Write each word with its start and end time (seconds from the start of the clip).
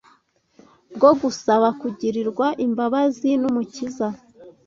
bwo 0.95 1.11
gusaba 1.21 1.67
kugirirwa 1.79 2.47
imbabazi 2.65 3.31
n’Umukiza 3.41 4.07